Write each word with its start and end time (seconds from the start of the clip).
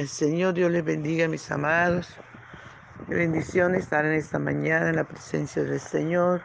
Aleluya. 0.00 0.14
Señor, 0.14 0.54
Dios 0.54 0.70
les 0.70 0.82
bendiga, 0.82 1.28
mis 1.28 1.50
amados. 1.50 2.08
Qué 3.06 3.14
bendición 3.16 3.74
estar 3.74 4.06
en 4.06 4.12
esta 4.12 4.38
mañana 4.38 4.88
en 4.88 4.96
la 4.96 5.04
presencia 5.04 5.62
del 5.62 5.78
Señor. 5.78 6.40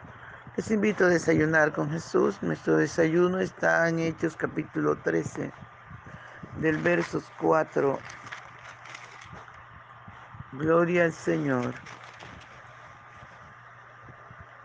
Les 0.58 0.70
invito 0.70 1.06
a 1.06 1.08
desayunar 1.08 1.72
con 1.72 1.90
Jesús. 1.90 2.42
Nuestro 2.42 2.76
desayuno 2.76 3.38
está 3.40 3.88
en 3.88 4.00
Hechos 4.00 4.36
capítulo 4.36 4.96
13, 4.96 5.50
del 6.60 6.76
versos 6.78 7.24
4. 7.40 7.98
Gloria 10.52 11.04
al 11.04 11.12
Señor. 11.14 11.72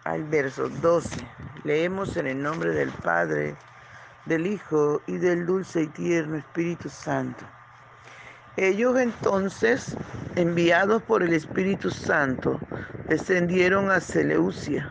Al 0.03 0.23
verso 0.25 0.67
12. 0.67 1.15
Leemos 1.63 2.17
en 2.17 2.27
el 2.27 2.43
nombre 2.43 2.71
del 2.71 2.89
Padre, 2.89 3.55
del 4.25 4.47
Hijo 4.47 5.01
y 5.07 5.17
del 5.17 5.45
dulce 5.45 5.83
y 5.83 5.87
tierno 5.87 6.35
Espíritu 6.35 6.89
Santo. 6.89 7.45
Ellos 8.57 8.99
entonces, 8.99 9.95
enviados 10.35 11.01
por 11.03 11.23
el 11.23 11.33
Espíritu 11.33 11.89
Santo, 11.89 12.59
descendieron 13.07 13.89
a 13.89 13.99
Seleucia 14.01 14.89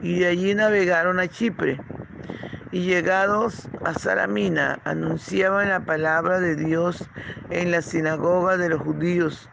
y 0.00 0.20
de 0.20 0.26
allí 0.28 0.54
navegaron 0.54 1.18
a 1.18 1.28
Chipre. 1.28 1.80
Y 2.70 2.84
llegados 2.84 3.68
a 3.84 3.92
Salamina, 3.92 4.78
anunciaban 4.84 5.68
la 5.68 5.80
palabra 5.80 6.40
de 6.40 6.56
Dios 6.56 7.04
en 7.50 7.70
la 7.70 7.82
sinagoga 7.82 8.56
de 8.56 8.70
los 8.70 8.80
judíos. 8.80 9.50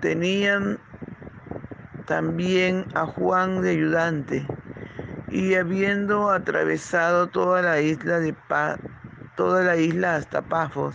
Tenían 0.00 0.78
también 2.06 2.84
a 2.94 3.06
Juan 3.06 3.62
de 3.62 3.70
ayudante 3.70 4.46
y 5.30 5.54
habiendo 5.54 6.30
atravesado 6.30 7.28
toda 7.28 7.62
la 7.62 7.80
isla 7.80 8.18
de 8.20 8.34
pa 8.34 8.78
toda 9.34 9.64
la 9.64 9.76
isla 9.76 10.16
hasta 10.16 10.42
Pafos, 10.42 10.94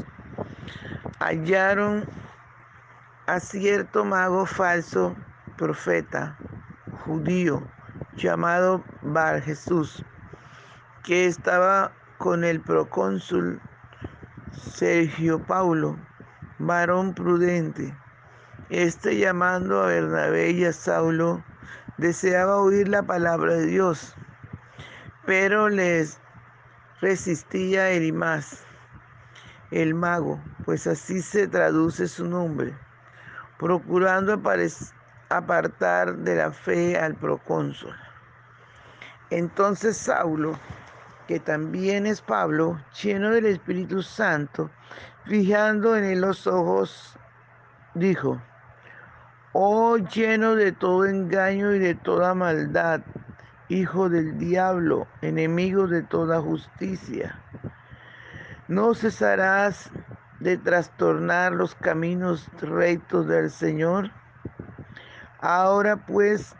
hallaron 1.20 2.06
a 3.26 3.40
cierto 3.40 4.06
mago 4.06 4.46
falso 4.46 5.16
profeta 5.58 6.38
judío 7.06 7.62
llamado 8.16 8.84
Bar 9.02 9.42
Jesús, 9.42 10.04
que 11.04 11.26
estaba 11.26 11.92
con 12.18 12.44
el 12.44 12.62
procónsul 12.62 13.62
Sergio 14.52 15.40
Paulo, 15.46 15.98
varón 16.60 17.14
prudente. 17.14 17.96
Este 18.70 19.18
llamando 19.18 19.82
a 19.82 19.88
Bernabé 19.88 20.52
y 20.52 20.66
a 20.66 20.74
Saulo, 20.74 21.44
deseaba 21.98 22.58
oír 22.58 22.90
la 22.90 23.04
palabra 23.04 23.54
de 23.54 23.66
Dios, 23.66 24.16
pero 25.26 25.70
les 25.70 26.20
resistía 27.02 27.90
Erimás, 27.90 28.67
el 29.72 29.94
mago, 29.94 30.40
pues 30.66 30.88
así 30.88 31.22
se 31.22 31.48
traduce 31.48 32.08
su 32.08 32.28
nombre, 32.28 32.74
procurando 33.60 34.42
apartar 35.30 36.18
de 36.18 36.36
la 36.36 36.52
fe 36.52 36.98
al 36.98 37.16
procónsul. 37.16 37.94
Entonces 39.30 39.98
Saulo, 39.98 40.58
que 41.28 41.40
también 41.40 42.06
es 42.06 42.22
Pablo, 42.22 42.80
lleno 43.02 43.32
del 43.32 43.46
Espíritu 43.48 44.02
Santo, 44.02 44.70
fijando 45.26 45.98
en 45.98 46.06
él 46.06 46.22
los 46.22 46.48
ojos, 46.48 47.18
dijo, 47.94 48.42
Oh 49.52 49.98
lleno 49.98 50.56
de 50.56 50.72
todo 50.72 51.06
engaño 51.06 51.74
y 51.74 51.80
de 51.80 51.96
toda 51.96 52.34
maldad, 52.34 53.02
hijo 53.68 54.08
del 54.08 54.38
diablo, 54.38 55.08
enemigo 55.22 55.88
de 55.88 56.04
toda 56.04 56.40
justicia. 56.40 57.42
No 58.68 58.94
cesarás 58.94 59.90
de 60.42 60.58
trastornar 60.58 61.54
los 61.54 61.74
caminos 61.76 62.50
rectos 62.60 63.26
del 63.28 63.50
Señor. 63.50 64.12
Ahora 65.40 65.96
pues, 65.96 66.54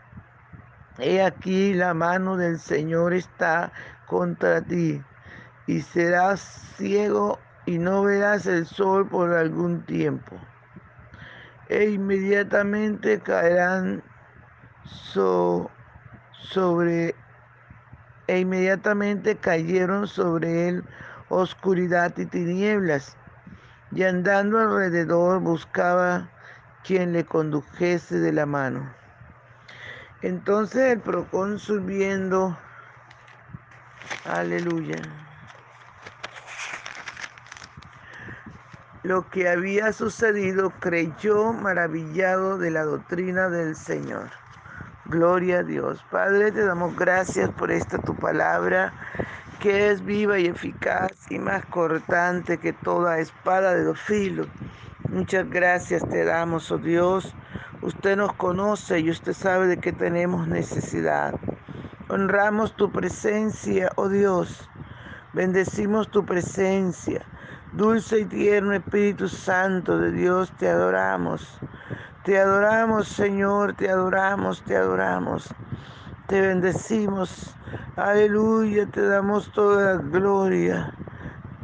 he 0.98 1.22
aquí 1.22 1.74
la 1.74 1.92
mano 1.92 2.38
del 2.38 2.58
Señor 2.58 3.12
está 3.12 3.72
contra 4.06 4.62
ti, 4.62 5.02
y 5.66 5.82
serás 5.82 6.40
ciego 6.78 7.38
y 7.66 7.78
no 7.78 8.02
verás 8.02 8.46
el 8.46 8.64
sol 8.64 9.06
por 9.06 9.34
algún 9.34 9.84
tiempo. 9.84 10.34
E 11.68 11.90
inmediatamente 11.90 13.20
caerán 13.20 14.02
sobre 16.32 17.14
e 18.26 18.38
inmediatamente 18.40 19.36
cayeron 19.36 20.06
sobre 20.06 20.68
él 20.68 20.84
oscuridad 21.28 22.16
y 22.16 22.26
tinieblas, 22.26 23.16
y 23.92 24.02
andando 24.02 24.58
alrededor 24.58 25.40
buscaba 25.40 26.28
quien 26.84 27.12
le 27.12 27.24
condujese 27.24 28.18
de 28.18 28.32
la 28.32 28.46
mano. 28.46 28.92
Entonces 30.22 30.92
el 30.92 31.00
procónsul 31.00 31.80
viendo, 31.80 32.58
aleluya, 34.24 35.00
lo 39.02 39.28
que 39.30 39.48
había 39.48 39.92
sucedido, 39.92 40.70
creyó 40.80 41.52
maravillado 41.52 42.58
de 42.58 42.70
la 42.70 42.82
doctrina 42.82 43.48
del 43.48 43.76
Señor. 43.76 44.28
Gloria 45.06 45.60
a 45.60 45.62
Dios. 45.62 46.04
Padre, 46.10 46.52
te 46.52 46.64
damos 46.64 46.94
gracias 46.94 47.48
por 47.50 47.70
esta 47.70 47.98
tu 47.98 48.14
palabra 48.14 48.92
que 49.58 49.90
es 49.90 50.04
viva 50.04 50.38
y 50.38 50.46
eficaz 50.46 51.10
y 51.30 51.38
más 51.38 51.64
cortante 51.66 52.58
que 52.58 52.72
toda 52.72 53.18
espada 53.18 53.74
de 53.74 53.84
dos 53.84 54.00
filos. 54.00 54.46
Muchas 55.10 55.48
gracias 55.50 56.08
te 56.08 56.24
damos, 56.24 56.70
oh 56.70 56.78
Dios. 56.78 57.34
Usted 57.82 58.16
nos 58.16 58.32
conoce 58.34 59.00
y 59.00 59.10
usted 59.10 59.32
sabe 59.32 59.66
de 59.66 59.78
qué 59.78 59.92
tenemos 59.92 60.46
necesidad. 60.48 61.34
Honramos 62.08 62.76
tu 62.76 62.90
presencia, 62.90 63.90
oh 63.96 64.08
Dios. 64.08 64.68
Bendecimos 65.32 66.10
tu 66.10 66.24
presencia. 66.24 67.22
Dulce 67.72 68.20
y 68.20 68.24
tierno 68.24 68.72
Espíritu 68.72 69.28
Santo 69.28 69.98
de 69.98 70.12
Dios, 70.12 70.52
te 70.56 70.68
adoramos. 70.68 71.58
Te 72.24 72.38
adoramos, 72.38 73.08
Señor, 73.08 73.74
te 73.74 73.90
adoramos, 73.90 74.62
te 74.62 74.76
adoramos. 74.76 75.48
Te 76.28 76.40
bendecimos. 76.40 77.58
Aleluya, 77.96 78.86
te 78.86 79.02
damos 79.02 79.50
toda 79.50 79.96
la 79.96 80.00
gloria, 80.02 81.00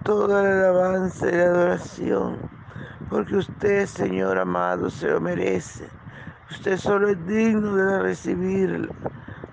toda 0.05 0.43
la 0.43 0.51
alabanza 0.71 1.29
y 1.31 1.33
la 1.33 1.45
adoración. 1.47 2.49
Porque 3.09 3.37
usted, 3.37 3.87
Señor 3.87 4.39
amado, 4.39 4.91
se 4.91 5.09
lo 5.09 5.21
merece. 5.21 5.93
Usted 6.51 6.79
solo 6.79 7.11
es 7.11 7.27
digno 7.27 7.77
de 7.77 8.01
recibirla. 8.01 8.93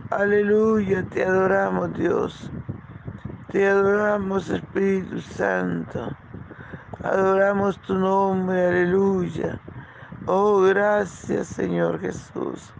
Aleluya, 0.09 1.03
te 1.03 1.25
adoramos, 1.25 1.93
Dios. 1.93 2.53
Te 3.49 3.67
adoramos, 3.67 4.49
Espíritu 4.49 5.21
Santo. 5.21 6.17
Adoramos 7.01 7.81
tu 7.81 7.95
nombre, 7.95 8.67
aleluya. 8.67 9.63
Oh, 10.25 10.61
gracias, 10.61 11.49
Señor 11.49 11.99
Jesús. 12.01 12.75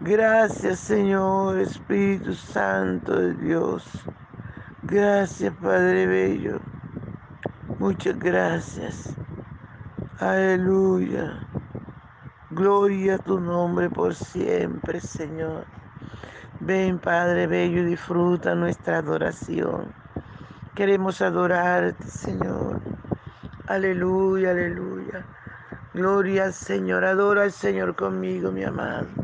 Gracias 0.00 0.80
Señor 0.80 1.58
Espíritu 1.58 2.34
Santo 2.34 3.18
de 3.18 3.34
Dios. 3.34 3.84
Gracias 4.82 5.54
Padre 5.54 6.06
Bello. 6.06 6.60
Muchas 7.78 8.18
gracias. 8.18 9.14
Aleluya. 10.18 11.46
Gloria 12.50 13.16
a 13.16 13.18
tu 13.18 13.40
nombre 13.40 13.90
por 13.90 14.14
siempre, 14.14 15.00
Señor. 15.00 15.66
Ven, 16.60 16.98
Padre 16.98 17.46
Bello, 17.46 17.84
disfruta 17.84 18.54
nuestra 18.54 18.98
adoración. 18.98 19.92
Queremos 20.74 21.20
adorarte, 21.20 22.04
Señor. 22.06 22.80
Aleluya, 23.66 24.50
aleluya. 24.50 25.26
Gloria 25.94 26.44
al 26.44 26.52
Señor. 26.52 27.04
Adora 27.04 27.42
al 27.42 27.52
Señor 27.52 27.96
conmigo, 27.96 28.52
mi 28.52 28.64
amado. 28.64 29.23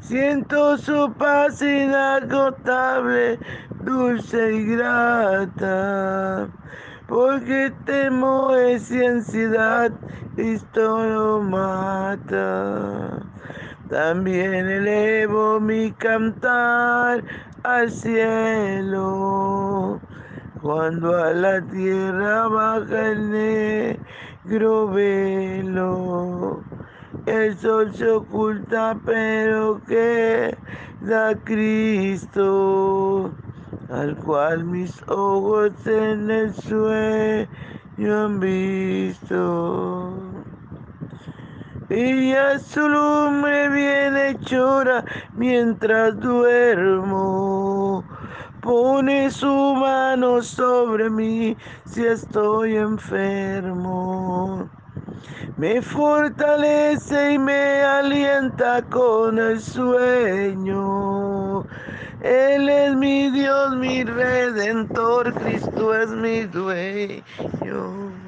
Siento 0.00 0.78
su 0.78 1.12
paz 1.18 1.60
inagotable, 1.62 3.40
dulce 3.80 4.54
y 4.54 4.76
grata, 4.76 6.48
porque 7.06 7.72
temores 7.84 8.90
y 8.90 9.04
ansiedad 9.04 9.92
esto 10.36 11.04
lo 11.04 11.40
mata. 11.40 13.26
También 13.88 14.68
elevo 14.68 15.58
mi 15.60 15.90
cantar 15.92 17.24
al 17.62 17.90
cielo, 17.90 19.18
cuando 20.60 21.16
a 21.16 21.32
la 21.32 21.62
tierra 21.62 22.48
baja 22.48 23.08
el 23.12 23.30
negro 24.44 24.88
velo. 24.88 26.62
El 27.24 27.56
sol 27.56 27.94
se 27.94 28.10
oculta, 28.10 28.94
pero 29.06 29.80
queda 29.86 31.34
Cristo, 31.44 33.32
al 33.88 34.16
cual 34.16 34.64
mis 34.64 35.02
ojos 35.08 35.72
en 35.86 36.30
el 36.30 36.52
sueño 36.52 37.46
han 38.24 38.38
visto. 38.38 40.27
Y 41.90 42.32
a 42.32 42.58
su 42.58 42.88
lumbre 42.88 43.68
viene 43.68 44.36
chora 44.44 45.04
mientras 45.32 46.18
duermo. 46.20 48.04
Pone 48.60 49.30
su 49.30 49.74
mano 49.74 50.42
sobre 50.42 51.08
mí 51.08 51.56
si 51.86 52.04
estoy 52.04 52.76
enfermo 52.76 54.68
me 55.58 55.82
fortalece 55.82 57.32
y 57.32 57.38
me 57.38 57.82
alienta 57.82 58.80
con 58.82 59.40
el 59.40 59.60
sueño. 59.60 61.66
Él 62.22 62.68
es 62.68 62.94
mi 62.94 63.28
Dios, 63.32 63.74
mi 63.74 64.04
redentor, 64.04 65.34
Cristo 65.34 65.92
es 65.94 66.10
mi 66.10 66.44
dueño. 66.44 68.27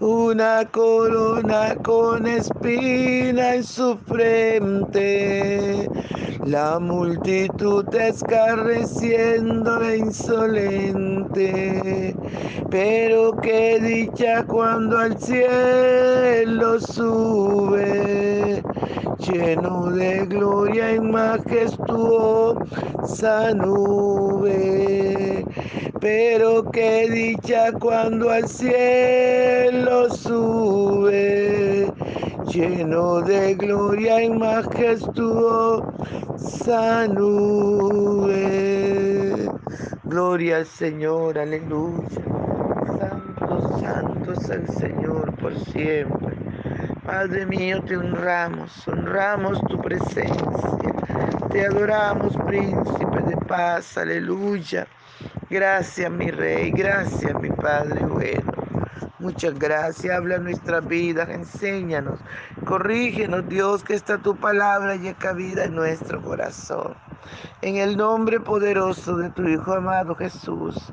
Una 0.00 0.64
corona 0.70 1.74
con 1.82 2.26
espina 2.26 3.54
en 3.54 3.64
su 3.64 3.96
frente. 4.06 5.88
La 6.44 6.78
multitud 6.80 7.84
escarreciendo 7.94 9.94
insolente. 9.94 11.44
Pero 12.70 13.36
qué 13.40 13.78
dicha 13.80 14.44
cuando 14.44 14.98
al 14.98 15.18
cielo 15.18 16.80
sube, 16.80 18.62
lleno 19.18 19.90
de 19.90 20.26
gloria 20.26 20.92
y 20.94 21.00
majestuosa 21.00 22.54
nube. 23.54 25.46
Pero 26.00 26.70
qué 26.70 27.08
dicha 27.10 27.72
cuando 27.72 28.30
al 28.30 28.46
cielo 28.48 30.10
sube, 30.10 31.92
lleno 32.46 33.22
de 33.22 33.54
gloria 33.54 34.22
y 34.22 34.30
majestuosa 34.30 35.88
nube. 37.08 38.44
Gloria 40.04 40.58
al 40.58 40.66
Señor, 40.66 41.38
aleluya. 41.38 42.28
Santo, 42.98 43.78
santo 43.80 44.32
es 44.32 44.50
el 44.50 44.68
Señor 44.68 45.34
por 45.36 45.54
siempre. 45.58 46.43
Padre 47.04 47.44
mío, 47.44 47.82
te 47.82 47.98
honramos, 47.98 48.88
honramos 48.88 49.60
tu 49.68 49.78
presencia. 49.78 50.34
Te 51.50 51.66
adoramos, 51.66 52.34
príncipe 52.46 53.20
de 53.26 53.36
paz, 53.46 53.98
aleluya. 53.98 54.86
Gracias, 55.50 56.10
mi 56.10 56.30
rey, 56.30 56.70
gracias, 56.70 57.34
mi 57.40 57.50
Padre 57.50 58.06
bueno. 58.06 58.52
Muchas 59.18 59.58
gracias, 59.58 60.16
habla 60.16 60.38
nuestra 60.38 60.80
vida, 60.80 61.26
enséñanos, 61.30 62.20
corrígenos, 62.64 63.46
Dios, 63.48 63.84
que 63.84 63.94
está 63.94 64.16
tu 64.18 64.34
palabra 64.36 64.96
y 64.96 65.12
cabida 65.14 65.64
en 65.64 65.74
nuestro 65.74 66.22
corazón. 66.22 66.94
En 67.60 67.76
el 67.76 67.98
nombre 67.98 68.40
poderoso 68.40 69.16
de 69.16 69.30
tu 69.30 69.46
Hijo 69.46 69.74
amado 69.74 70.14
Jesús, 70.14 70.90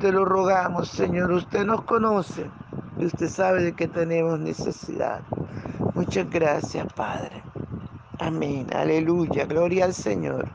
te 0.00 0.12
lo 0.12 0.26
rogamos, 0.26 0.88
Señor. 0.88 1.32
Usted 1.32 1.64
nos 1.64 1.82
conoce 1.84 2.50
y 2.98 3.06
usted 3.06 3.28
sabe 3.28 3.62
de 3.62 3.72
que 3.74 3.88
tenemos 3.88 4.38
necesidad. 4.38 5.20
Muchas 5.94 6.28
gracias, 6.30 6.86
Padre. 6.94 7.42
Amén. 8.18 8.66
Aleluya. 8.74 9.44
Gloria 9.46 9.84
al 9.84 9.94
Señor. 9.94 10.48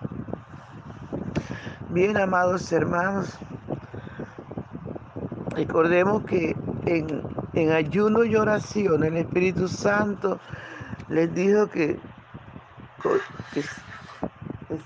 Bien, 1.89 2.17
amados 2.17 2.71
hermanos, 2.71 3.37
recordemos 5.49 6.23
que 6.23 6.55
en, 6.85 7.21
en 7.53 7.71
ayuno 7.71 8.23
y 8.23 8.35
oración 8.35 9.03
el 9.03 9.17
Espíritu 9.17 9.67
Santo 9.67 10.39
les 11.09 11.33
dijo 11.35 11.67
que, 11.67 11.99
que 13.51 13.63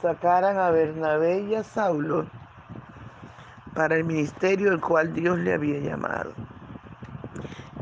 sacaran 0.01 0.57
a 0.57 0.71
Bernabé 0.71 1.41
y 1.41 1.55
a 1.55 1.63
Saulo 1.63 2.25
para 3.75 3.97
el 3.97 4.03
ministerio 4.03 4.71
al 4.71 4.81
cual 4.81 5.13
Dios 5.13 5.37
le 5.39 5.53
había 5.53 5.79
llamado. 5.79 6.33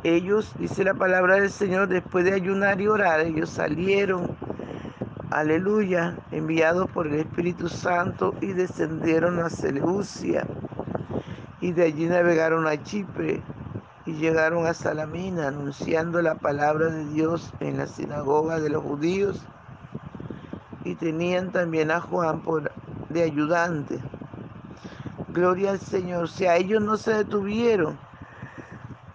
Ellos, 0.04 0.54
dice 0.60 0.84
la 0.84 0.94
palabra 0.94 1.36
del 1.36 1.50
Señor, 1.50 1.88
después 1.88 2.26
de 2.26 2.34
ayunar 2.34 2.82
y 2.82 2.88
orar, 2.88 3.22
ellos 3.22 3.50
salieron, 3.50 4.36
aleluya, 5.32 6.18
enviados 6.32 6.90
por 6.92 7.08
el 7.08 7.22
Espíritu 7.22 7.70
Santo 7.70 8.36
y 8.42 8.48
descendieron 8.48 9.40
a 9.40 9.50
Seleucia 9.50 10.46
y 11.62 11.72
de 11.72 11.84
allí 11.84 12.08
navegaron 12.08 12.68
a 12.68 12.84
Chipre 12.84 13.42
y 14.06 14.12
llegaron 14.16 14.68
a 14.68 14.74
Salamina 14.74 15.48
anunciando 15.48 16.22
la 16.22 16.36
palabra 16.36 16.88
de 16.88 17.06
Dios 17.06 17.54
en 17.62 17.78
la 17.78 17.88
sinagoga 17.88 18.60
de 18.60 18.70
los 18.70 18.84
judíos 18.84 19.42
y 20.84 20.96
tenían 20.96 21.54
también 21.54 21.92
a 21.92 22.02
Juan 22.02 22.42
por, 22.42 22.74
de 23.08 23.24
ayudante. 23.24 24.02
Gloria 25.30 25.72
al 25.72 25.80
Señor. 25.80 26.28
Si 26.28 26.46
a 26.46 26.58
ellos 26.58 26.82
no 26.82 26.98
se 26.98 27.14
detuvieron, 27.14 27.98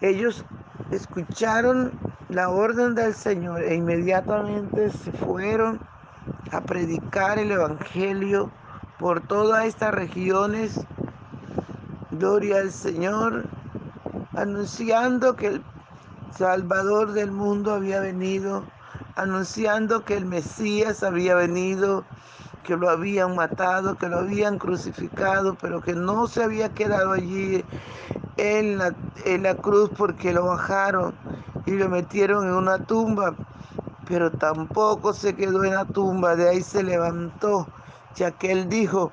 ellos 0.00 0.46
escucharon 0.90 1.92
la 2.28 2.50
orden 2.50 2.94
del 2.94 3.14
Señor 3.14 3.62
e 3.62 3.74
inmediatamente 3.74 4.90
se 4.90 5.12
fueron 5.12 5.80
a 6.52 6.60
predicar 6.60 7.38
el 7.38 7.50
Evangelio 7.50 8.50
por 8.98 9.20
todas 9.20 9.66
estas 9.66 9.94
regiones. 9.94 10.80
Gloria 12.10 12.58
al 12.58 12.72
Señor, 12.72 13.44
anunciando 14.34 15.36
que 15.36 15.60
Salvador 16.36 17.12
del 17.12 17.32
mundo 17.32 17.72
había 17.72 18.00
venido, 18.00 18.64
anunciando 19.16 20.04
que 20.04 20.16
el 20.16 20.24
Mesías 20.24 21.02
había 21.02 21.34
venido, 21.34 22.04
que 22.64 22.76
lo 22.76 22.88
habían 22.90 23.34
matado, 23.34 23.96
que 23.96 24.08
lo 24.08 24.18
habían 24.18 24.58
crucificado, 24.58 25.56
pero 25.60 25.80
que 25.80 25.94
no 25.94 26.26
se 26.26 26.42
había 26.42 26.68
quedado 26.70 27.12
allí 27.12 27.64
en 28.38 28.78
la, 28.78 28.94
en 29.24 29.42
la 29.42 29.54
cruz 29.54 29.90
porque 29.96 30.32
lo 30.32 30.46
bajaron 30.46 31.14
y 31.66 31.72
lo 31.72 31.88
metieron 31.88 32.46
en 32.46 32.54
una 32.54 32.78
tumba, 32.78 33.34
pero 34.06 34.30
tampoco 34.30 35.12
se 35.12 35.34
quedó 35.34 35.64
en 35.64 35.74
la 35.74 35.84
tumba, 35.84 36.36
de 36.36 36.48
ahí 36.48 36.62
se 36.62 36.82
levantó, 36.82 37.66
ya 38.14 38.30
que 38.30 38.52
él 38.52 38.68
dijo, 38.68 39.12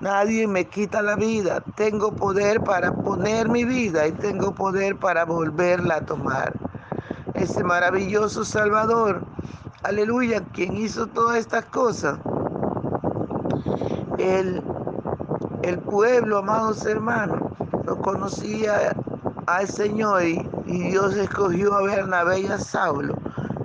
nadie 0.00 0.46
me 0.46 0.64
quita 0.66 1.02
la 1.02 1.16
vida, 1.16 1.62
tengo 1.74 2.12
poder 2.12 2.60
para 2.62 2.92
poner 2.94 3.48
mi 3.48 3.64
vida 3.64 4.06
y 4.06 4.12
tengo 4.12 4.54
poder 4.54 4.96
para 4.96 5.24
volverla 5.24 5.96
a 5.96 6.06
tomar. 6.06 6.54
Ese 7.34 7.64
maravilloso 7.64 8.44
Salvador, 8.44 9.26
aleluya, 9.82 10.42
quien 10.52 10.76
hizo 10.76 11.08
todas 11.08 11.38
estas 11.38 11.64
cosas, 11.66 12.20
el, 14.18 14.62
el 15.62 15.78
pueblo, 15.80 16.38
amados 16.38 16.86
hermanos, 16.86 17.49
no 17.84 17.96
conocía 17.96 18.94
al 19.46 19.68
Señor 19.68 20.24
y, 20.24 20.48
Dios 20.66 21.16
escogió 21.16 21.74
a 21.74 21.82
Bernabé 21.82 22.40
y 22.40 22.46
a 22.46 22.58
Saulo. 22.58 23.14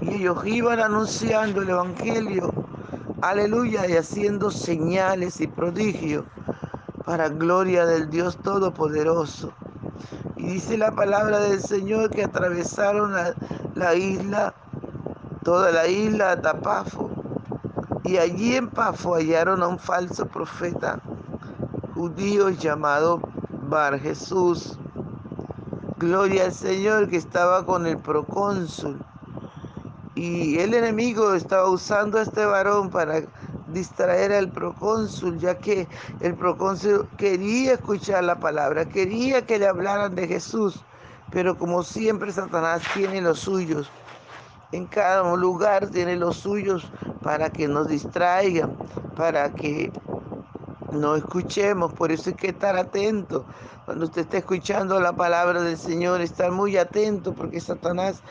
Y 0.01 0.15
ellos 0.15 0.45
iban 0.45 0.79
anunciando 0.79 1.61
el 1.61 1.69
Evangelio, 1.69 2.51
aleluya, 3.21 3.87
y 3.87 3.97
haciendo 3.97 4.49
señales 4.49 5.39
y 5.39 5.47
prodigios 5.47 6.25
para 7.05 7.29
gloria 7.29 7.85
del 7.85 8.09
Dios 8.09 8.37
Todopoderoso. 8.37 9.53
Y 10.35 10.47
dice 10.47 10.77
la 10.77 10.91
palabra 10.91 11.39
del 11.39 11.61
Señor 11.61 12.09
que 12.09 12.23
atravesaron 12.23 13.13
la, 13.13 13.33
la 13.75 13.95
isla, 13.95 14.53
toda 15.43 15.71
la 15.71 15.87
isla 15.87 16.35
de 16.35 16.41
Tapafo. 16.41 17.09
Y 18.03 18.17
allí 18.17 18.55
en 18.55 18.69
Pafo 18.69 19.15
hallaron 19.15 19.63
a 19.63 19.67
un 19.67 19.79
falso 19.79 20.25
profeta 20.25 20.99
judío 21.95 22.49
llamado 22.49 23.19
Bar 23.69 23.99
Jesús. 23.99 24.77
Gloria 25.97 26.45
al 26.45 26.53
Señor 26.53 27.09
que 27.09 27.17
estaba 27.17 27.65
con 27.65 27.87
el 27.87 27.97
procónsul. 27.97 28.99
Y 30.15 30.59
el 30.59 30.73
enemigo 30.73 31.33
estaba 31.33 31.69
usando 31.69 32.19
a 32.19 32.21
este 32.21 32.45
varón 32.45 32.89
para 32.89 33.21
distraer 33.73 34.31
al 34.31 34.49
procónsul, 34.49 35.37
ya 35.39 35.57
que 35.57 35.87
el 36.21 36.35
procónsul 36.35 37.07
quería 37.17 37.73
escuchar 37.73 38.23
la 38.23 38.39
palabra, 38.39 38.85
quería 38.85 39.45
que 39.45 39.59
le 39.59 39.67
hablaran 39.67 40.15
de 40.15 40.27
Jesús, 40.27 40.79
pero 41.31 41.57
como 41.57 41.83
siempre 41.83 42.31
Satanás 42.31 42.81
tiene 42.93 43.21
los 43.21 43.39
suyos. 43.39 43.89
En 44.71 44.85
cada 44.85 45.35
lugar 45.35 45.89
tiene 45.89 46.15
los 46.15 46.37
suyos 46.37 46.85
para 47.21 47.49
que 47.49 47.67
nos 47.67 47.87
distraigan, 47.87 48.75
para 49.15 49.53
que 49.53 49.91
no 50.89 51.15
escuchemos, 51.15 51.93
por 51.93 52.11
eso 52.11 52.29
hay 52.29 52.35
que 52.35 52.49
estar 52.49 52.77
atento. 52.77 53.47
Cuando 53.83 54.05
usted 54.05 54.21
está 54.21 54.37
escuchando 54.37 54.99
la 54.99 55.15
palabra 55.15 55.61
del 55.61 55.77
Señor, 55.77 56.21
estar 56.21 56.51
muy 56.51 56.77
atento 56.77 57.35
porque 57.35 57.61
Satanás 57.61 58.23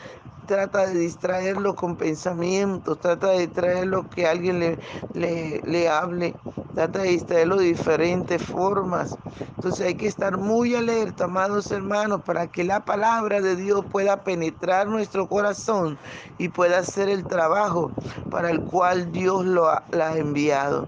trata 0.47 0.87
de 0.87 0.99
distraerlo 0.99 1.75
con 1.75 1.97
pensamientos, 1.97 2.99
trata 3.01 3.29
de 3.29 3.41
distraerlo 3.47 4.09
que 4.11 4.27
alguien 4.27 4.61
le, 4.61 4.79
le, 5.15 5.61
le, 5.65 5.89
hable, 5.89 6.35
trata 6.75 7.01
de 7.01 7.09
distraerlo 7.11 7.57
de 7.57 7.67
diferentes 7.67 8.43
formas. 8.43 9.17
Entonces 9.57 9.87
hay 9.87 9.95
que 9.95 10.07
estar 10.07 10.37
muy 10.37 10.75
alerta, 10.75 11.25
amados 11.25 11.71
hermanos, 11.71 12.23
para 12.23 12.47
que 12.47 12.65
la 12.65 12.85
palabra 12.85 13.41
de 13.41 13.57
Dios 13.57 13.85
pueda 13.91 14.23
penetrar 14.23 14.87
nuestro 14.87 15.29
corazón 15.29 15.99
y 16.39 16.49
pueda 16.49 16.79
hacer 16.79 17.09
el 17.09 17.25
trabajo 17.25 17.91
para 18.31 18.51
el 18.51 18.61
cual 18.61 19.13
Dios 19.13 19.45
lo 19.45 19.65
la 19.91 20.09
ha 20.09 20.19
enviado. 20.19 20.87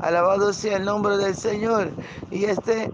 Alabado 0.00 0.52
sea 0.52 0.76
el 0.78 0.84
nombre 0.84 1.16
del 1.16 1.34
Señor. 1.34 1.90
Y 2.30 2.44
este 2.44 2.92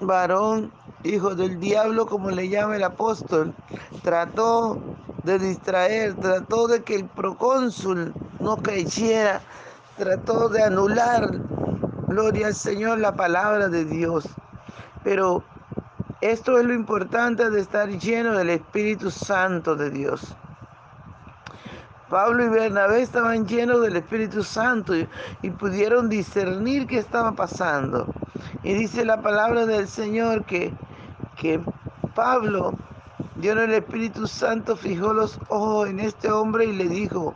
varón, 0.00 0.72
hijo 1.06 1.34
del 1.34 1.58
diablo, 1.60 2.06
como 2.06 2.30
le 2.30 2.48
llama 2.48 2.76
el 2.76 2.84
apóstol, 2.84 3.54
trató 4.02 4.80
de 5.22 5.38
distraer, 5.38 6.14
trató 6.14 6.68
de 6.68 6.82
que 6.82 6.94
el 6.94 7.06
procónsul 7.06 8.14
no 8.40 8.56
creyera, 8.58 9.40
trató 9.96 10.48
de 10.48 10.62
anular, 10.62 11.28
gloria 12.08 12.48
al 12.48 12.54
Señor, 12.54 12.98
la 12.98 13.14
palabra 13.14 13.68
de 13.68 13.84
Dios. 13.84 14.28
Pero 15.02 15.42
esto 16.20 16.58
es 16.58 16.64
lo 16.64 16.74
importante 16.74 17.50
de 17.50 17.60
estar 17.60 17.88
lleno 17.88 18.32
del 18.32 18.50
Espíritu 18.50 19.10
Santo 19.10 19.74
de 19.76 19.90
Dios. 19.90 20.36
Pablo 22.08 22.44
y 22.44 22.48
Bernabé 22.48 23.02
estaban 23.02 23.46
llenos 23.46 23.82
del 23.82 23.96
Espíritu 23.96 24.44
Santo 24.44 24.94
y, 24.94 25.08
y, 25.42 25.50
pudieron 25.50 26.08
discernir 26.08 26.86
qué 26.86 26.98
estaba 26.98 27.32
pasando. 27.32 28.06
Y 28.62 28.74
dice 28.74 29.04
la 29.04 29.20
palabra 29.20 29.66
del 29.66 29.88
Señor 29.88 30.44
que, 30.44 30.72
que 31.36 31.60
Pablo, 32.14 32.72
lleno 33.40 33.60
del 33.60 33.74
Espíritu 33.74 34.26
Santo, 34.26 34.76
fijó 34.76 35.12
los 35.12 35.38
ojos 35.48 35.88
en 35.88 36.00
este 36.00 36.30
hombre 36.30 36.64
y 36.64 36.72
le 36.72 36.88
dijo, 36.88 37.34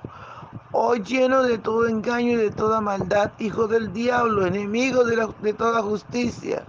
oh 0.73 0.95
lleno 0.95 1.43
de 1.43 1.59
todo 1.59 1.87
engaño 1.87 2.33
y 2.33 2.37
de 2.37 2.51
toda 2.51 2.81
maldad, 2.81 3.33
hijo 3.39 3.67
del 3.67 3.93
diablo, 3.93 4.47
enemigo 4.47 5.05
de, 5.05 5.53
toda 5.53 5.83
justicia, 5.83 6.65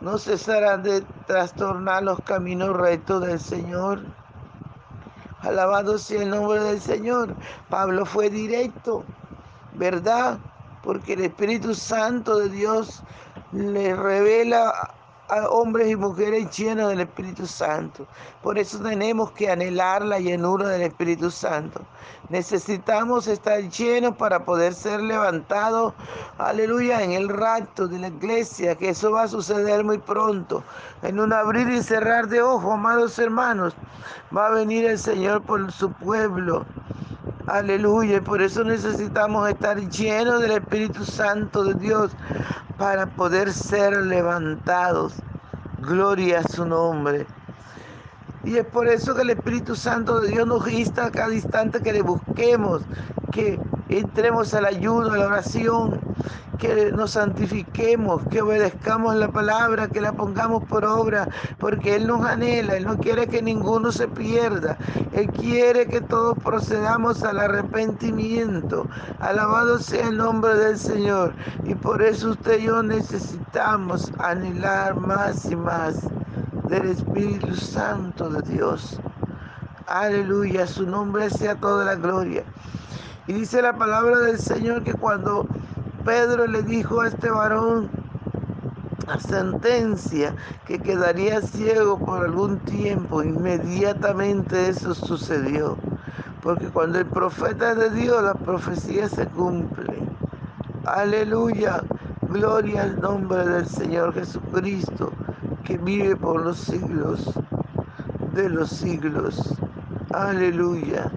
no 0.00 0.18
cesarán 0.18 0.82
de 0.82 1.02
trastornar 1.26 2.02
los 2.02 2.20
caminos 2.22 2.76
rectos 2.76 3.24
del 3.26 3.38
Señor. 3.38 4.00
Alabado 5.42 5.96
sea 5.98 6.22
el 6.22 6.30
nombre 6.30 6.60
del 6.60 6.80
Señor. 6.80 7.34
Pablo 7.68 8.04
fue 8.04 8.28
directo, 8.28 9.04
¿verdad? 9.74 10.38
Porque 10.82 11.14
el 11.14 11.22
Espíritu 11.22 11.74
Santo 11.74 12.38
de 12.38 12.48
Dios 12.48 13.02
le 13.52 13.94
revela 13.94 14.94
hombres 15.50 15.88
y 15.90 15.96
mujeres 15.96 16.56
llenos 16.56 16.88
del 16.90 17.00
Espíritu 17.00 17.46
Santo. 17.46 18.06
Por 18.42 18.58
eso 18.58 18.78
tenemos 18.78 19.30
que 19.32 19.50
anhelar 19.50 20.02
la 20.02 20.18
llenura 20.18 20.68
del 20.68 20.82
Espíritu 20.82 21.30
Santo. 21.30 21.80
Necesitamos 22.28 23.26
estar 23.26 23.60
llenos 23.70 24.16
para 24.16 24.44
poder 24.44 24.74
ser 24.74 25.00
levantados, 25.00 25.94
aleluya, 26.38 27.02
en 27.02 27.12
el 27.12 27.28
rapto 27.28 27.88
de 27.88 27.98
la 27.98 28.08
iglesia, 28.08 28.74
que 28.76 28.90
eso 28.90 29.10
va 29.10 29.24
a 29.24 29.28
suceder 29.28 29.84
muy 29.84 29.98
pronto. 29.98 30.62
En 31.02 31.18
un 31.18 31.32
abrir 31.32 31.68
y 31.68 31.82
cerrar 31.82 32.28
de 32.28 32.42
ojos, 32.42 32.72
amados 32.72 33.18
hermanos, 33.18 33.74
va 34.36 34.46
a 34.46 34.50
venir 34.50 34.84
el 34.84 34.98
Señor 34.98 35.42
por 35.42 35.70
su 35.72 35.92
pueblo. 35.92 36.64
Aleluya, 37.46 38.20
por 38.20 38.40
eso 38.40 38.62
necesitamos 38.62 39.48
estar 39.48 39.76
llenos 39.88 40.40
del 40.40 40.52
Espíritu 40.52 41.04
Santo 41.04 41.64
de 41.64 41.74
Dios 41.74 42.12
para 42.78 43.06
poder 43.06 43.52
ser 43.52 43.96
levantados. 44.06 45.19
Gloria 45.90 46.38
a 46.38 46.44
su 46.44 46.64
nombre. 46.64 47.26
Y 48.44 48.58
es 48.58 48.64
por 48.64 48.86
eso 48.86 49.12
que 49.12 49.22
el 49.22 49.30
Espíritu 49.30 49.74
Santo 49.74 50.20
de 50.20 50.28
Dios 50.28 50.46
nos 50.46 50.70
insta 50.70 51.06
a 51.06 51.10
cada 51.10 51.34
instante 51.34 51.80
que 51.82 51.92
le 51.92 52.02
busquemos, 52.02 52.82
que 53.32 53.58
entremos 53.88 54.54
al 54.54 54.66
ayuno, 54.66 55.10
a 55.10 55.16
la 55.16 55.26
oración, 55.26 56.09
que 56.58 56.92
nos 56.92 57.12
santifiquemos, 57.12 58.22
que 58.30 58.42
obedezcamos 58.42 59.16
la 59.16 59.28
palabra, 59.28 59.88
que 59.88 60.00
la 60.00 60.12
pongamos 60.12 60.64
por 60.64 60.84
obra, 60.84 61.28
porque 61.58 61.96
Él 61.96 62.06
nos 62.06 62.24
anhela, 62.24 62.76
Él 62.76 62.84
no 62.84 62.98
quiere 62.98 63.26
que 63.26 63.40
ninguno 63.40 63.90
se 63.90 64.06
pierda, 64.08 64.76
Él 65.12 65.28
quiere 65.30 65.86
que 65.86 66.00
todos 66.00 66.38
procedamos 66.38 67.22
al 67.22 67.40
arrepentimiento. 67.40 68.86
Alabado 69.20 69.78
sea 69.78 70.08
el 70.08 70.16
nombre 70.18 70.54
del 70.54 70.78
Señor. 70.78 71.32
Y 71.64 71.74
por 71.74 72.02
eso 72.02 72.30
usted 72.30 72.60
y 72.60 72.64
yo 72.64 72.82
necesitamos 72.82 74.12
anhelar 74.18 74.96
más 74.96 75.46
y 75.46 75.56
más 75.56 76.02
del 76.68 76.90
Espíritu 76.90 77.54
Santo 77.54 78.28
de 78.28 78.42
Dios. 78.52 79.00
Aleluya, 79.86 80.66
su 80.66 80.86
nombre 80.86 81.30
sea 81.30 81.54
toda 81.56 81.84
la 81.84 81.94
gloria. 81.96 82.44
Y 83.26 83.32
dice 83.32 83.62
la 83.62 83.72
palabra 83.76 84.18
del 84.18 84.38
Señor 84.38 84.84
que 84.84 84.94
cuando 84.94 85.46
Pedro 86.04 86.46
le 86.46 86.62
dijo 86.62 87.00
a 87.00 87.08
este 87.08 87.30
varón 87.30 87.90
a 89.06 89.18
sentencia 89.18 90.34
que 90.66 90.78
quedaría 90.78 91.42
ciego 91.42 91.98
por 91.98 92.24
algún 92.24 92.58
tiempo, 92.60 93.22
inmediatamente 93.22 94.68
eso 94.68 94.94
sucedió. 94.94 95.76
Porque 96.42 96.68
cuando 96.68 96.98
el 96.98 97.06
profeta 97.06 97.72
es 97.72 97.78
de 97.78 97.90
Dios, 97.90 98.22
la 98.22 98.34
profecía 98.34 99.08
se 99.08 99.26
cumple. 99.26 99.98
Aleluya, 100.86 101.82
gloria 102.28 102.84
al 102.84 103.00
nombre 103.00 103.44
del 103.46 103.66
Señor 103.66 104.14
Jesucristo, 104.14 105.12
que 105.64 105.76
vive 105.76 106.16
por 106.16 106.42
los 106.42 106.58
siglos 106.58 107.34
de 108.34 108.48
los 108.48 108.70
siglos. 108.70 109.54
Aleluya, 110.12 111.10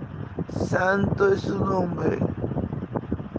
santo 0.67 1.31
es 1.31 1.41
su 1.41 1.63
nombre. 1.63 2.19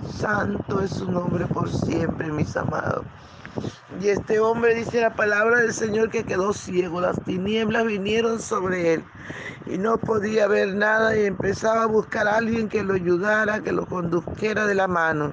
Santo 0.07 0.81
es 0.81 0.91
su 0.91 1.11
nombre 1.11 1.47
por 1.47 1.71
siempre, 1.71 2.31
mis 2.31 2.57
amados. 2.57 3.05
Y 4.01 4.09
este 4.09 4.41
hombre 4.41 4.75
dice 4.75 5.01
la 5.01 5.15
palabra 5.15 5.61
del 5.61 5.73
Señor 5.73 6.11
que 6.11 6.25
quedó 6.25 6.53
ciego. 6.53 7.01
Las 7.01 7.21
tinieblas 7.23 7.87
vinieron 7.87 8.41
sobre 8.41 8.95
él 8.95 9.05
y 9.67 9.79
no 9.79 9.97
podía 9.99 10.47
ver 10.49 10.75
nada 10.75 11.17
y 11.17 11.25
empezaba 11.25 11.85
a 11.85 11.87
buscar 11.87 12.27
a 12.27 12.37
alguien 12.37 12.69
que 12.69 12.83
lo 12.83 12.95
ayudara, 12.95 13.61
que 13.61 13.73
lo 13.73 13.87
condujera 13.87 14.67
de 14.67 14.75
la 14.75 14.89
mano. 14.89 15.33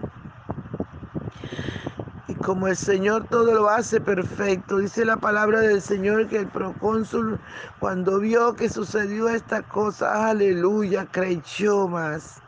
Y 2.28 2.36
como 2.36 2.68
el 2.68 2.78
Señor 2.78 3.26
todo 3.28 3.54
lo 3.54 3.70
hace 3.70 4.00
perfecto, 4.00 4.78
dice 4.78 5.04
la 5.04 5.18
palabra 5.18 5.60
del 5.60 5.82
Señor 5.82 6.28
que 6.28 6.38
el 6.38 6.48
procónsul 6.48 7.40
cuando 7.80 8.20
vio 8.20 8.56
que 8.56 8.70
sucedió 8.70 9.28
esta 9.28 9.64
cosa, 9.64 10.30
aleluya, 10.30 11.08
creyó 11.12 11.88
más, 11.88 12.42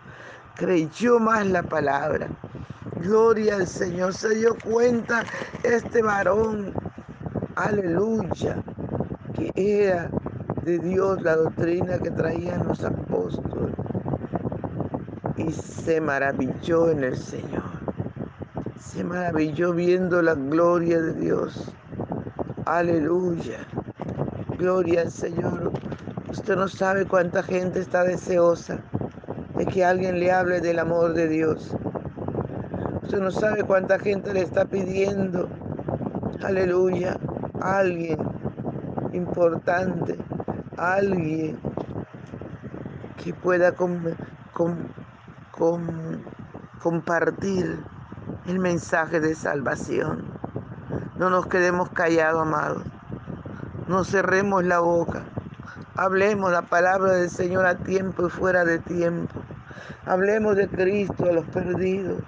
creyó 0.55 1.19
más 1.19 1.45
la 1.47 1.63
palabra. 1.63 2.27
Gloria 3.01 3.55
al 3.55 3.67
Señor. 3.67 4.13
Se 4.13 4.35
dio 4.35 4.55
cuenta 4.63 5.23
este 5.63 6.01
varón, 6.01 6.73
aleluya, 7.55 8.63
que 9.33 9.51
era 9.55 10.09
de 10.63 10.79
Dios 10.79 11.21
la 11.21 11.35
doctrina 11.35 11.97
que 11.99 12.11
traían 12.11 12.67
los 12.67 12.83
apóstoles. 12.83 13.75
Y 15.37 15.51
se 15.51 15.99
maravilló 15.99 16.89
en 16.91 17.03
el 17.03 17.17
Señor. 17.17 17.63
Se 18.79 19.03
maravilló 19.03 19.73
viendo 19.73 20.21
la 20.21 20.35
gloria 20.35 21.01
de 21.01 21.13
Dios. 21.13 21.73
Aleluya. 22.65 23.59
Gloria 24.57 25.01
al 25.01 25.11
Señor. 25.11 25.71
Usted 26.29 26.55
no 26.55 26.67
sabe 26.67 27.05
cuánta 27.05 27.43
gente 27.43 27.79
está 27.79 28.03
deseosa 28.03 28.79
que 29.65 29.85
alguien 29.85 30.19
le 30.19 30.31
hable 30.31 30.61
del 30.61 30.79
amor 30.79 31.13
de 31.13 31.27
Dios. 31.27 31.75
Usted 33.03 33.19
no 33.19 33.31
sabe 33.31 33.63
cuánta 33.63 33.99
gente 33.99 34.33
le 34.33 34.41
está 34.41 34.65
pidiendo, 34.65 35.47
aleluya, 36.43 37.17
alguien 37.61 38.17
importante, 39.13 40.17
alguien 40.77 41.59
que 43.23 43.33
pueda 43.33 43.73
compartir 46.81 47.79
el 48.47 48.59
mensaje 48.59 49.19
de 49.19 49.35
salvación. 49.35 50.25
No 51.17 51.29
nos 51.29 51.45
quedemos 51.45 51.89
callados, 51.89 52.41
amados. 52.41 52.83
No 53.87 54.03
cerremos 54.03 54.63
la 54.63 54.79
boca. 54.79 55.23
Hablemos 55.95 56.51
la 56.51 56.63
palabra 56.63 57.11
del 57.11 57.29
Señor 57.29 57.67
a 57.67 57.75
tiempo 57.75 58.25
y 58.25 58.29
fuera 58.29 58.65
de 58.65 58.79
tiempo. 58.79 59.42
Hablemos 60.05 60.55
de 60.55 60.67
Cristo 60.67 61.25
a 61.25 61.33
los 61.33 61.45
perdidos. 61.47 62.21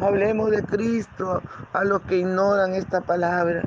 Hablemos 0.00 0.50
de 0.50 0.62
Cristo 0.62 1.42
a 1.72 1.84
los 1.84 2.00
que 2.02 2.18
ignoran 2.18 2.74
esta 2.74 3.00
palabra, 3.00 3.62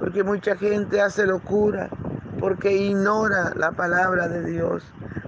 porque 0.00 0.22
mucha 0.22 0.56
gente 0.56 1.00
hace 1.00 1.26
locura, 1.26 1.88
porque 2.40 2.72
ignora 2.72 3.52
la 3.56 3.72
palabra 3.72 4.28
de 4.28 4.44
Dios. 4.44 4.82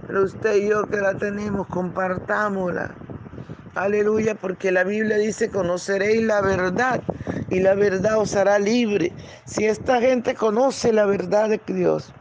Pero 0.06 0.24
usted 0.24 0.56
y 0.56 0.68
yo 0.68 0.86
que 0.86 0.98
la 0.98 1.14
tenemos, 1.14 1.66
compartámosla. 1.66 2.90
Aleluya, 3.74 4.34
porque 4.34 4.72
la 4.72 4.84
Biblia 4.84 5.18
dice, 5.18 5.50
conoceréis 5.50 6.22
la 6.22 6.40
verdad 6.40 7.02
y 7.50 7.60
la 7.60 7.74
verdad 7.74 8.18
os 8.18 8.34
hará 8.34 8.58
libre. 8.58 9.12
Si 9.44 9.66
esta 9.66 10.00
gente 10.00 10.34
conoce 10.34 10.92
la 10.92 11.04
verdad 11.04 11.50
de 11.50 11.60
Dios, 11.66 12.12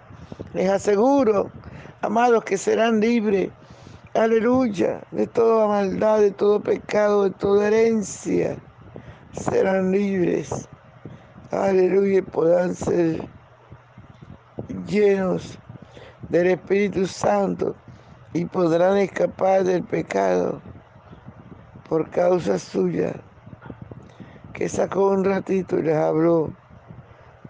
les 0.53 0.69
aseguro, 0.69 1.51
amados, 2.01 2.43
que 2.43 2.57
serán 2.57 2.99
libres 2.99 3.49
aleluya, 4.15 5.01
de 5.11 5.27
toda 5.27 5.67
maldad, 5.67 6.19
de 6.19 6.31
todo 6.31 6.61
pecado, 6.61 7.25
de 7.25 7.31
toda 7.31 7.67
herencia, 7.67 8.57
serán 9.33 9.91
libres, 9.91 10.67
aleluya, 11.51 12.23
podrán 12.23 12.73
ser 12.73 13.27
llenos 14.87 15.59
del 16.29 16.47
Espíritu 16.47 17.05
Santo 17.05 17.75
y 18.33 18.45
podrán 18.45 18.97
escapar 18.97 19.63
del 19.65 19.83
pecado 19.83 20.61
por 21.89 22.09
causa 22.09 22.57
suya, 22.57 23.13
que 24.53 24.69
sacó 24.69 25.09
un 25.09 25.25
ratito 25.25 25.77
y 25.77 25.83
les 25.83 25.97
habló 25.97 26.53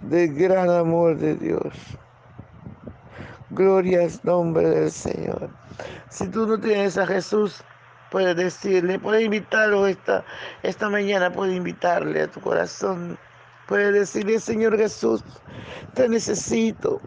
del 0.01 0.33
gran 0.33 0.69
amor 0.69 1.17
de 1.17 1.35
Dios. 1.35 1.73
Gloria 3.51 4.01
al 4.01 4.11
nombre 4.23 4.67
del 4.67 4.91
Señor. 4.91 5.49
Si 6.09 6.27
tú 6.27 6.47
no 6.47 6.59
tienes 6.59 6.97
a 6.97 7.05
Jesús, 7.05 7.63
puedes 8.09 8.35
decirle, 8.35 8.97
puedes 8.97 9.23
invitarlo 9.23 9.85
esta, 9.85 10.25
esta 10.63 10.89
mañana, 10.89 11.31
puedes 11.31 11.55
invitarle 11.55 12.23
a 12.23 12.27
tu 12.31 12.41
corazón. 12.41 13.17
Puedes 13.67 13.93
decirle, 13.93 14.39
Señor 14.39 14.77
Jesús, 14.77 15.23
te 15.93 16.09
necesito. 16.09 17.01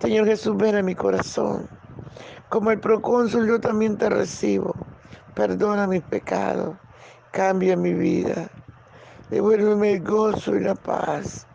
Señor 0.00 0.26
Jesús, 0.26 0.56
ven 0.56 0.76
a 0.76 0.82
mi 0.82 0.94
corazón. 0.94 1.68
Como 2.48 2.70
el 2.70 2.80
procónsul, 2.80 3.46
yo 3.46 3.60
también 3.60 3.96
te 3.96 4.08
recibo. 4.10 4.74
Perdona 5.34 5.86
mis 5.86 6.02
pecados. 6.02 6.76
Cambia 7.32 7.76
mi 7.76 7.94
vida. 7.94 8.50
Devuélveme 9.30 9.94
el 9.94 10.02
gozo 10.02 10.56
y 10.56 10.60
la 10.60 10.74
paz. 10.74 11.46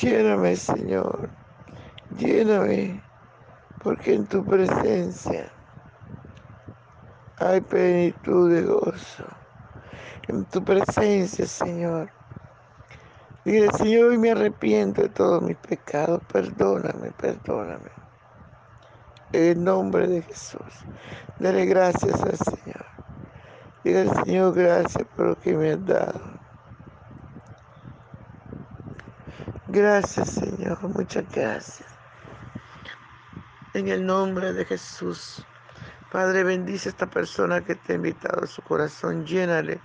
Lléname, 0.00 0.56
Señor. 0.56 1.30
Lléname, 2.18 3.05
porque 3.86 4.14
en 4.14 4.26
tu 4.26 4.44
presencia 4.44 5.48
hay 7.38 7.60
plenitud 7.60 8.52
de 8.52 8.62
gozo 8.62 9.24
en 10.26 10.44
tu 10.46 10.64
presencia, 10.64 11.46
Señor. 11.46 12.10
Dile, 13.44 13.68
Señor, 13.78 14.10
hoy 14.10 14.18
me 14.18 14.32
arrepiento 14.32 15.02
de 15.02 15.08
todos 15.08 15.40
mis 15.40 15.56
pecados. 15.58 16.20
Perdóname, 16.32 17.12
perdóname. 17.12 17.92
En 19.32 19.42
el 19.44 19.62
nombre 19.62 20.08
de 20.08 20.22
Jesús. 20.22 20.84
Dale 21.38 21.64
gracias 21.66 22.20
al 22.22 22.36
Señor. 22.36 22.86
Dile 23.84 24.00
al 24.00 24.24
Señor, 24.24 24.52
gracias 24.52 25.06
por 25.14 25.26
lo 25.26 25.38
que 25.38 25.54
me 25.54 25.70
has 25.70 25.86
dado. 25.86 26.20
Gracias, 29.68 30.30
Señor. 30.30 30.82
Muchas 30.88 31.24
gracias. 31.32 31.95
En 33.76 33.88
el 33.88 34.06
nombre 34.06 34.54
de 34.54 34.64
Jesús. 34.64 35.44
Padre, 36.10 36.44
bendice 36.44 36.88
a 36.88 36.92
esta 36.92 37.10
persona 37.10 37.62
que 37.62 37.74
te 37.74 37.92
ha 37.92 37.96
invitado 37.96 38.44
a 38.44 38.46
su 38.46 38.62
corazón, 38.62 39.26
llénale, 39.26 39.82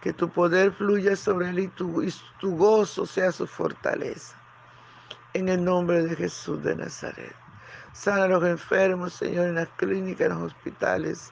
que 0.00 0.14
tu 0.14 0.30
poder 0.30 0.72
fluya 0.72 1.14
sobre 1.14 1.50
él 1.50 1.58
y 1.58 1.68
tu, 1.68 2.02
gozo 2.40 3.04
sea 3.04 3.30
su 3.30 3.46
fortaleza. 3.46 4.34
En 5.34 5.50
el 5.50 5.62
nombre 5.62 6.02
de 6.02 6.16
Jesús 6.16 6.64
de 6.64 6.74
Nazaret. 6.74 7.36
Sana 7.92 8.22
a 8.22 8.28
los 8.28 8.42
enfermos, 8.42 9.12
Señor, 9.12 9.48
en 9.48 9.56
las 9.56 9.68
clínicas, 9.76 10.28
en 10.28 10.40
los 10.40 10.52
hospitales, 10.54 11.30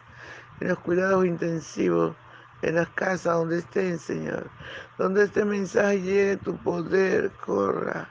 en 0.61 0.69
los 0.69 0.79
cuidados 0.81 1.25
intensivos, 1.25 2.15
en 2.61 2.75
las 2.75 2.89
casas 2.91 3.33
donde 3.33 3.61
estén, 3.61 3.99
Señor. 3.99 4.51
Donde 4.99 5.25
este 5.25 5.43
mensaje 5.43 6.03
llegue, 6.03 6.37
tu 6.37 6.55
poder 6.59 7.31
corra 7.47 8.07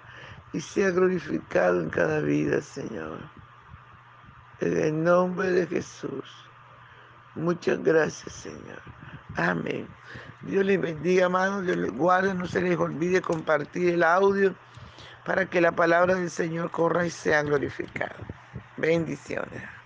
y 0.52 0.62
sea 0.62 0.90
glorificado 0.90 1.80
en 1.80 1.92
cada 1.92 2.22
vida, 2.22 2.60
Señor. 2.60 3.37
En 4.60 4.78
el 4.78 5.04
nombre 5.04 5.52
de 5.52 5.68
Jesús. 5.68 6.24
Muchas 7.36 7.84
gracias, 7.84 8.34
Señor. 8.34 8.82
Amén. 9.36 9.88
Dios 10.42 10.66
les 10.66 10.82
bendiga, 10.82 11.28
amados. 11.28 11.64
Dios 11.64 11.78
les 11.78 11.92
guarde. 11.92 12.34
No 12.34 12.48
se 12.48 12.62
les 12.62 12.78
olvide 12.78 13.22
compartir 13.22 13.94
el 13.94 14.04
audio 14.04 14.56
para 15.26 15.46
que 15.46 15.62
la 15.62 15.72
palabra 15.72 16.16
del 16.16 16.32
Señor 16.32 16.72
corra 16.72 17.06
y 17.06 17.12
sea 17.12 17.44
glorificada. 17.44 18.16
Bendiciones. 18.78 19.77